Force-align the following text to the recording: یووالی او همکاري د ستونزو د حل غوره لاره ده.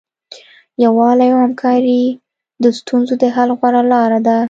یووالی 0.83 1.29
او 1.33 1.39
همکاري 1.45 2.01
د 2.63 2.65
ستونزو 2.77 3.13
د 3.21 3.23
حل 3.35 3.49
غوره 3.59 3.81
لاره 3.91 4.19
ده. 4.27 4.37